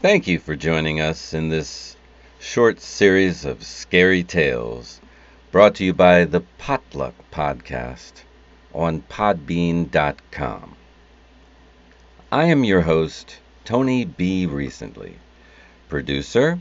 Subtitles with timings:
[0.00, 1.96] Thank you for joining us in this
[2.38, 5.00] short series of scary tales
[5.50, 8.12] brought to you by the Potluck Podcast
[8.72, 10.76] on Podbean.com.
[12.30, 14.46] I am your host, Tony B.
[14.46, 15.16] Recently,
[15.88, 16.60] producer,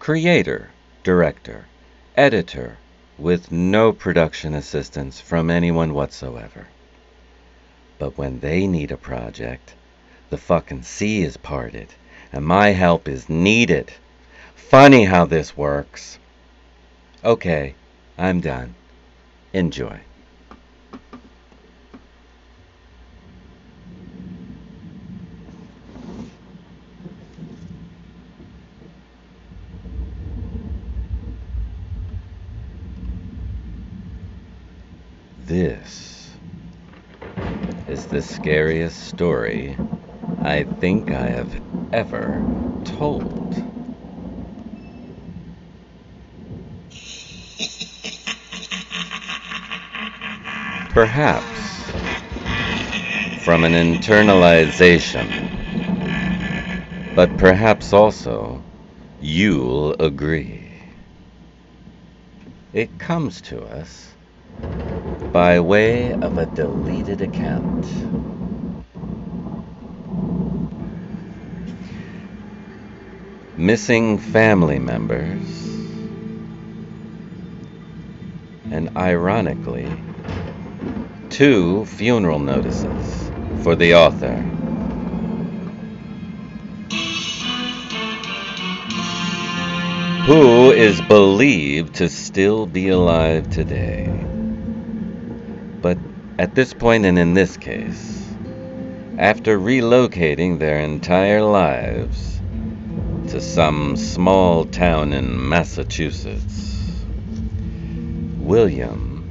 [0.00, 0.70] creator,
[1.04, 1.66] director,
[2.16, 2.78] editor,
[3.16, 6.66] with no production assistance from anyone whatsoever.
[8.00, 9.74] But when they need a project,
[10.30, 11.94] the fucking sea is parted,
[12.32, 13.92] and my help is needed.
[14.54, 16.18] Funny how this works.
[17.22, 17.74] Okay,
[18.16, 18.74] I'm done.
[19.52, 20.00] Enjoy.
[35.44, 36.30] This
[37.88, 39.76] is the scariest story
[40.44, 41.60] I think I have
[41.92, 42.42] ever
[42.84, 43.30] told.
[50.90, 51.46] Perhaps
[53.44, 55.28] from an internalization,
[57.14, 58.60] but perhaps also
[59.20, 60.68] you'll agree.
[62.72, 64.08] It comes to us
[65.32, 67.86] by way of a deleted account.
[73.62, 75.38] Missing family members,
[78.72, 79.88] and ironically,
[81.30, 83.30] two funeral notices
[83.62, 84.34] for the author.
[90.26, 94.08] Who is believed to still be alive today.
[95.80, 95.98] But
[96.36, 98.34] at this point, and in this case,
[99.18, 102.32] after relocating their entire lives
[103.28, 107.04] to some small town in Massachusetts,
[108.38, 109.28] William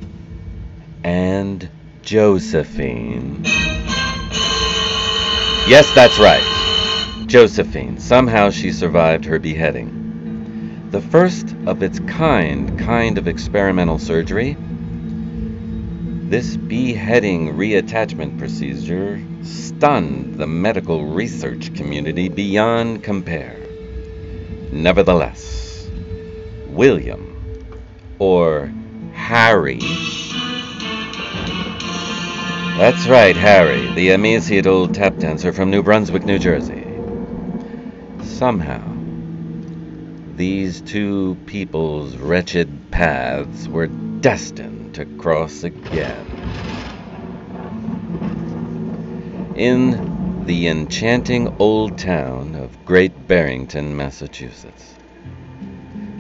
[1.04, 1.70] and
[2.02, 3.44] Josephine.
[5.68, 7.24] Yes, that's right.
[7.28, 8.00] Josephine.
[8.00, 10.90] Somehow she survived her beheading.
[10.92, 14.58] The first of its kind kind of experimental surgery.
[16.30, 23.61] This beheading reattachment procedure stunned the medical research community beyond compare.
[24.72, 25.90] Nevertheless,
[26.70, 28.72] William, or
[29.14, 29.80] Harry,
[32.78, 36.88] that's right, Harry, the emaciate old tap dancer from New Brunswick, New Jersey.
[38.24, 38.82] Somehow,
[40.36, 46.26] these two people's wretched paths were destined to cross again.
[49.56, 52.61] In the enchanting old town of
[52.92, 54.96] Great Barrington, Massachusetts.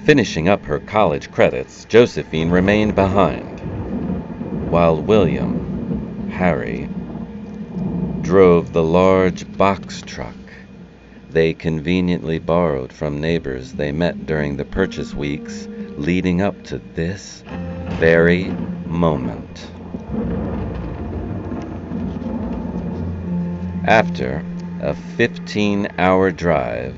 [0.05, 3.59] Finishing up her college credits, Josephine remained behind,
[4.71, 6.87] while William, Harry,
[8.21, 10.33] drove the large box truck
[11.29, 15.67] they conveniently borrowed from neighbors they met during the purchase weeks
[15.97, 17.43] leading up to this
[17.99, 18.45] very
[18.85, 19.67] moment.
[23.85, 24.45] After
[24.81, 26.97] a 15 hour drive,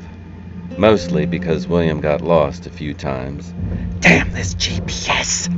[0.78, 3.54] mostly because William got lost a few times,
[4.00, 5.50] Damn this GPS!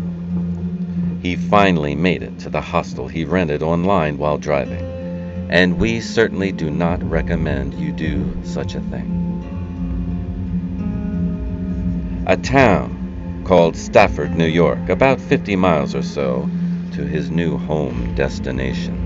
[1.22, 4.84] he finally made it to the hostel he rented online while driving.
[5.52, 9.22] And we certainly do not recommend you do such a thing.
[12.26, 16.50] A town called Stafford, New York, about 50 miles or so
[16.94, 19.05] to his new home destination.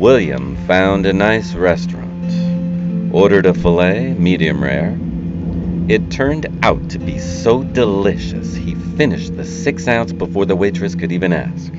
[0.00, 4.98] William found a nice restaurant, ordered a filet, medium rare.
[5.90, 10.94] It turned out to be so delicious he finished the six ounce before the waitress
[10.94, 11.70] could even ask,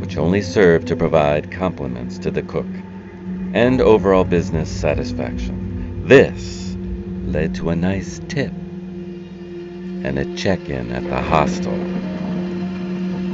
[0.00, 2.64] which only served to provide compliments to the cook
[3.52, 6.08] and overall business satisfaction.
[6.08, 6.74] This
[7.26, 11.74] led to a nice tip and a check in at the hostel.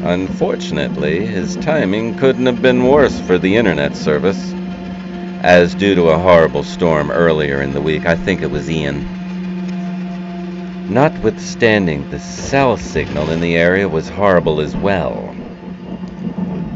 [0.02, 4.54] Unfortunately, his timing couldn't have been worse for the internet service,
[5.42, 9.04] as due to a horrible storm earlier in the week, I think it was Ian.
[10.88, 15.34] Notwithstanding, the cell signal in the area was horrible as well.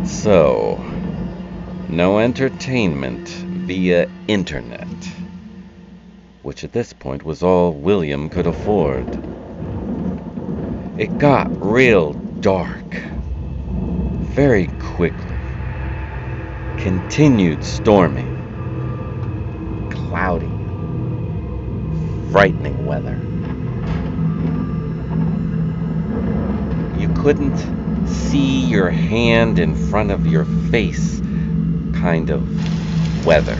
[0.04, 0.76] So,
[1.88, 4.86] no entertainment via internet,
[6.42, 9.06] which at this point was all William could afford.
[10.98, 12.12] It got real
[12.44, 12.92] dark
[14.36, 15.38] very quickly.
[16.76, 18.52] Continued storming.
[19.90, 20.50] cloudy,
[22.30, 23.18] frightening weather.
[27.00, 31.20] You couldn't see your hand in front of your face
[31.94, 33.56] kind of weather.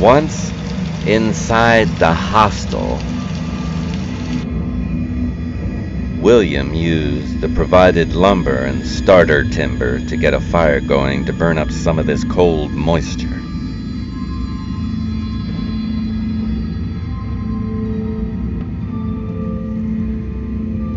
[0.00, 0.59] Once
[1.06, 2.98] inside the hostel,
[6.20, 11.56] William used the provided lumber and starter timber to get a fire going to burn
[11.56, 13.26] up some of this cold moisture.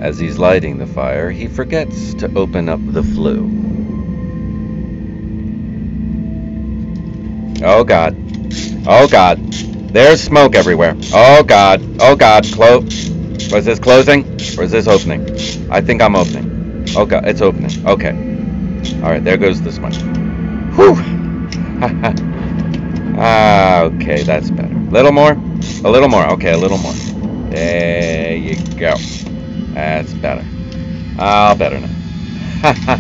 [0.01, 3.50] As he's lighting the fire, he forgets to open up the flue.
[7.63, 8.17] Oh god.
[8.85, 9.39] Oh god.
[9.94, 10.98] There's smoke everywhere.
[11.13, 11.80] Oh god.
[12.00, 12.51] Oh god.
[12.51, 13.12] Close.
[13.51, 14.25] Was this closing?
[14.57, 15.22] Or is this opening?
[15.72, 16.88] I think I'm opening.
[16.98, 17.86] Oh god, it's opening.
[17.86, 18.10] Okay.
[19.04, 19.94] Alright, there goes the smoke.
[20.74, 20.95] Whew.
[23.19, 24.74] ah, okay, that's better.
[24.74, 25.34] A little more?
[25.34, 26.25] A little more.
[26.31, 26.94] Okay, a little more.
[27.51, 28.96] There you go.
[29.75, 30.44] That's better.
[31.19, 31.89] Oh, better now.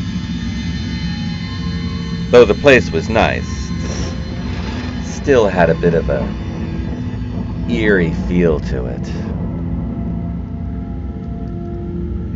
[2.29, 3.49] Though the place was nice,
[5.03, 6.42] still had a bit of a
[7.69, 9.07] eerie feel to it.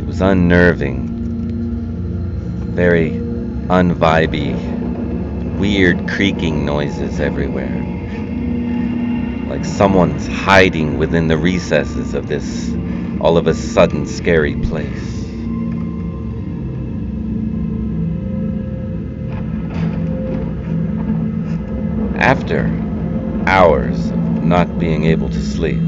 [0.00, 1.08] It was unnerving,
[2.74, 4.54] very unvibey,
[5.58, 7.84] weird creaking noises everywhere.
[9.48, 12.72] Like someone's hiding within the recesses of this
[13.20, 15.14] all of a sudden scary place.
[22.18, 22.66] After
[23.46, 24.17] hours
[24.48, 25.82] not being able to sleep,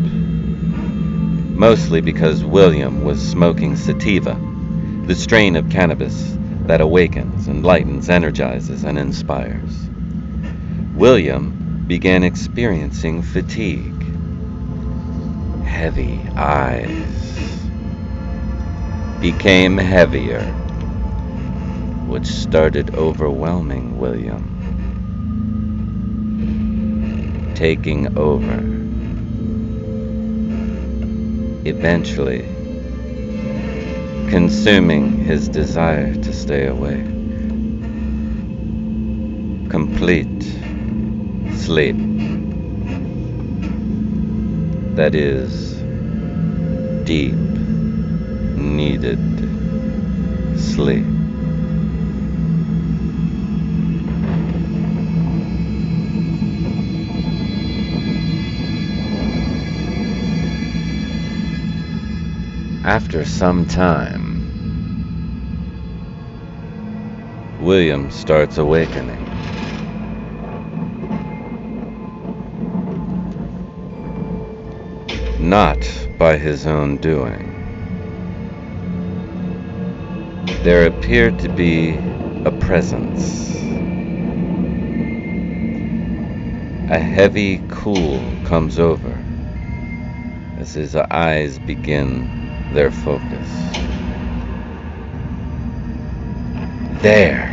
[1.57, 4.39] mostly because William was smoking sativa,
[5.07, 6.37] the strain of cannabis
[6.67, 9.89] that awakens, enlightens, energizes, and inspires,
[10.95, 14.05] William began experiencing fatigue.
[15.65, 16.91] Heavy eyes
[19.21, 20.45] became heavier,
[22.07, 24.60] which started overwhelming William,
[27.61, 28.59] taking over.
[31.69, 32.41] Eventually,
[34.31, 37.03] consuming his desire to stay away.
[39.69, 40.43] Complete
[41.55, 41.99] sleep
[44.97, 45.75] that is
[47.05, 47.35] deep,
[48.57, 49.21] needed
[50.59, 51.20] sleep.
[62.91, 64.43] After some time,
[67.61, 69.29] William starts awakening.
[75.39, 75.79] not
[76.19, 77.47] by his own doing.
[80.65, 81.91] There appeared to be
[82.45, 83.55] a presence.
[86.91, 89.17] A heavy cool comes over
[90.59, 92.40] as his eyes begin
[92.73, 93.49] their focus.
[97.03, 97.49] There,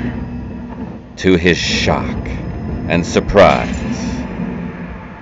[1.17, 2.17] to his shock
[2.89, 4.23] and surprise,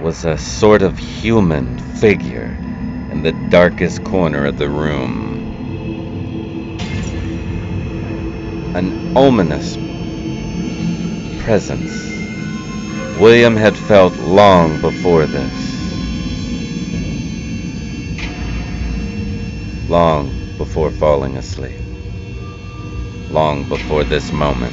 [0.02, 2.58] was a sort of human figure
[3.12, 5.34] in the darkest corner of the room.
[8.76, 9.78] An ominous
[11.44, 12.06] presence
[13.20, 15.75] William had felt long before this.
[19.88, 21.78] Long before falling asleep.
[23.30, 24.72] Long before this moment.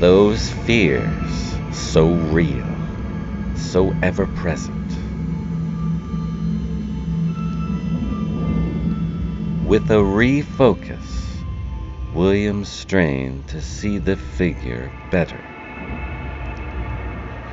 [0.00, 2.66] Those fears so real,
[3.56, 4.74] so ever present.
[9.64, 11.44] With a refocus,
[12.14, 15.44] William strained to see the figure better.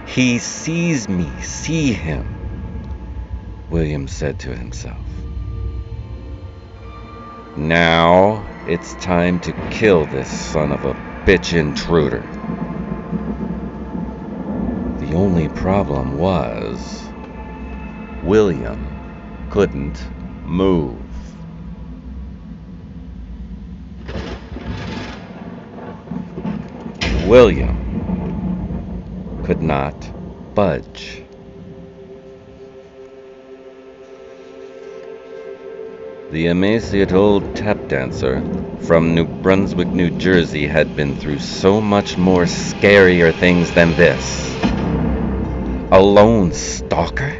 [0.08, 2.40] He sees me, see him,
[3.72, 4.98] William said to himself.
[7.56, 10.94] Now it's time to kill this son of a
[11.25, 12.25] bitch intruder.
[15.00, 17.01] The only problem was
[18.24, 20.04] William couldn't
[20.46, 21.00] move.
[27.25, 27.78] William
[29.46, 29.96] could not
[30.56, 31.24] budge.
[36.32, 38.42] The emaciate old tap dancer
[38.84, 44.58] from New Brunswick, New Jersey had been through so much more scarier things than this.
[45.92, 47.34] A lone stalker?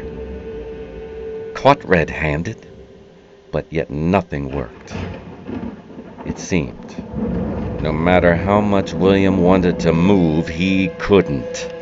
[1.54, 2.66] Caught red handed?
[3.50, 4.94] But yet nothing worked.
[6.26, 6.94] It seemed.
[7.80, 11.72] No matter how much William wanted to move, he couldn't.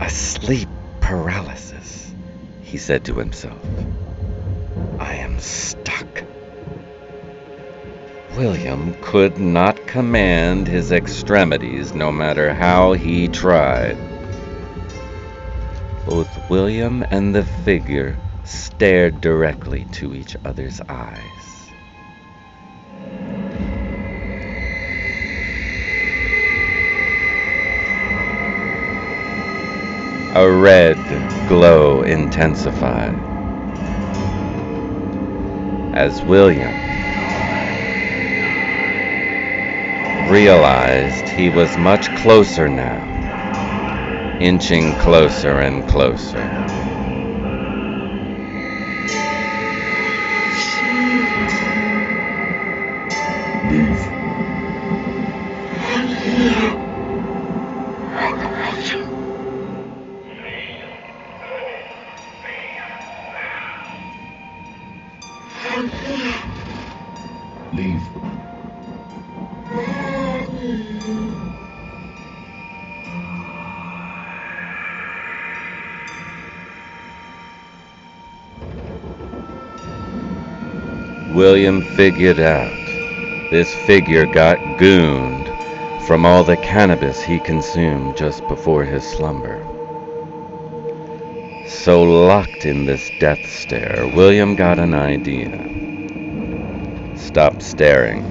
[0.00, 0.70] A sleep
[1.02, 2.14] paralysis,
[2.62, 3.60] he said to himself.
[5.38, 6.24] Stuck.
[8.36, 13.96] William could not command his extremities no matter how he tried.
[16.04, 21.72] Both William and the figure stared directly to each other's eyes.
[30.34, 30.96] A red
[31.48, 33.35] glow intensified
[35.96, 36.74] as William
[40.28, 43.00] realized he was much closer now,
[44.38, 46.36] inching closer and closer.
[53.70, 54.16] Leave.
[81.36, 82.72] William figured out
[83.50, 85.46] this figure got gooned
[86.06, 89.62] from all the cannabis he consumed just before his slumber.
[91.68, 95.52] So locked in this death stare, William got an idea.
[97.18, 98.24] Stop staring.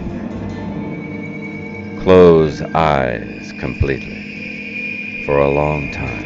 [2.01, 6.25] Close eyes completely for a long time.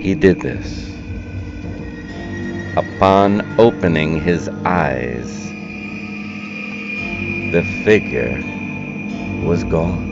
[0.00, 0.89] He did this.
[2.76, 5.50] Upon opening his eyes,
[7.52, 8.40] the figure
[9.44, 10.08] was gone.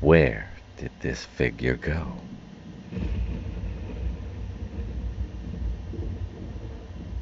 [0.00, 2.06] Where did this figure go?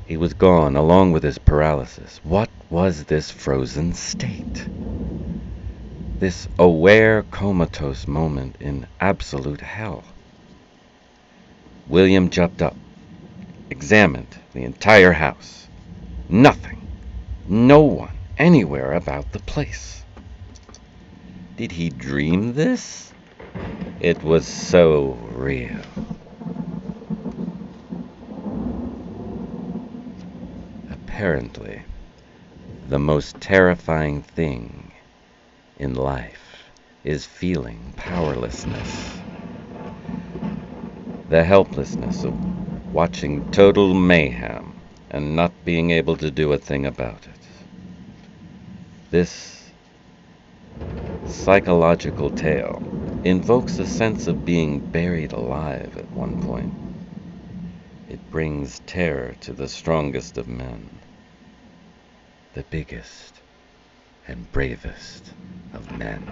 [0.06, 2.20] He was gone along with his paralysis.
[2.24, 4.71] What was this frozen state?
[6.22, 10.04] This aware comatose moment in absolute hell.
[11.88, 12.76] William jumped up,
[13.70, 15.66] examined the entire house.
[16.28, 16.78] Nothing,
[17.48, 20.04] no one anywhere about the place.
[21.56, 23.12] Did he dream this?
[23.98, 25.80] It was so real.
[30.88, 31.82] Apparently,
[32.88, 34.91] the most terrifying thing
[35.82, 36.70] in life
[37.02, 39.18] is feeling powerlessness.
[41.28, 42.36] The helplessness of
[42.92, 44.74] watching total mayhem
[45.10, 47.40] and not being able to do a thing about it.
[49.10, 49.72] This
[51.26, 52.80] psychological tale
[53.24, 56.70] invokes a sense of being buried alive at one point.
[58.08, 61.00] It brings terror to the strongest of men,
[62.54, 63.41] the biggest
[64.28, 65.32] and bravest
[65.74, 66.22] of men.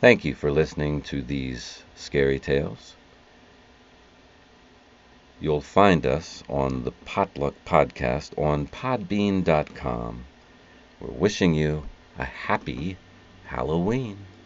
[0.00, 2.94] Thank you for listening to these scary tales.
[5.40, 10.24] You'll find us on the Potluck Podcast on podbean.com.
[11.00, 11.84] We're wishing you
[12.16, 12.96] a happy
[13.48, 14.37] Halloween.